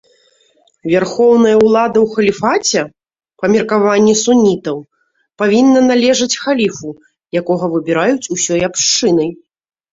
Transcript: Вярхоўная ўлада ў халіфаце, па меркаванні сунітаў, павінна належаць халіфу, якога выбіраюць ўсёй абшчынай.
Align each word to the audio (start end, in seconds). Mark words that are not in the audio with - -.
Вярхоўная 0.91 1.51
ўлада 1.65 1.97
ў 2.03 2.07
халіфаце, 2.15 2.81
па 3.43 3.51
меркаванні 3.57 4.15
сунітаў, 4.23 4.77
павінна 5.45 5.79
належаць 5.91 6.31
халіфу, 6.47 6.89
якога 7.45 7.65
выбіраюць 7.79 8.29
ўсёй 8.41 8.61
абшчынай. 8.73 9.29